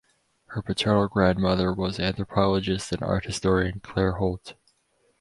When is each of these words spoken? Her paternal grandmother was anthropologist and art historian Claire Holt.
Her 0.47 0.63
paternal 0.63 1.07
grandmother 1.07 1.71
was 1.71 1.99
anthropologist 1.99 2.91
and 2.91 3.03
art 3.03 3.25
historian 3.25 3.81
Claire 3.81 4.13
Holt. 4.13 4.55